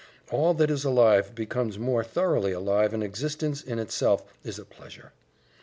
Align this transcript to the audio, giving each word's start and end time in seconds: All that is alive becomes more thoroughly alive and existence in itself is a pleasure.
All 0.31 0.55
that 0.55 0.71
is 0.71 0.83
alive 0.83 1.35
becomes 1.35 1.77
more 1.77 2.03
thoroughly 2.03 2.51
alive 2.53 2.91
and 2.91 3.03
existence 3.03 3.61
in 3.61 3.77
itself 3.77 4.23
is 4.43 4.57
a 4.57 4.65
pleasure. 4.65 5.11